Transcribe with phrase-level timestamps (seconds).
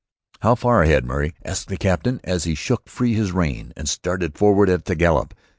[0.39, 4.35] "How far ahead, Murray?" asked the captain, as he shook free his rein and started
[4.35, 5.35] forward at the gallop.